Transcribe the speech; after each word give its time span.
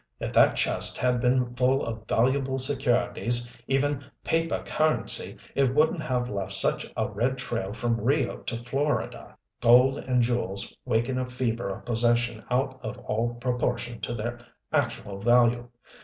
If 0.19 0.33
that 0.33 0.55
chest 0.55 0.97
had 0.97 1.21
been 1.21 1.53
full 1.53 1.85
of 1.85 2.07
valuable 2.07 2.57
securities, 2.57 3.53
even 3.67 4.03
paper 4.23 4.63
currency, 4.65 5.37
it 5.53 5.75
wouldn't 5.75 6.01
have 6.01 6.27
left 6.27 6.53
such 6.53 6.91
a 6.97 7.07
red 7.07 7.37
trail 7.37 7.71
from 7.71 8.01
Rio 8.01 8.37
to 8.37 8.57
Florida. 8.63 9.37
Gold 9.61 9.99
and 9.99 10.23
jewels 10.23 10.75
waken 10.85 11.19
a 11.19 11.25
fever 11.27 11.69
of 11.69 11.85
possession 11.85 12.43
out 12.49 12.79
of 12.81 12.97
all 12.97 13.35
proportion 13.35 14.01
to 14.01 14.15
their 14.15 14.39
actual 14.73 15.19
value. 15.19 15.69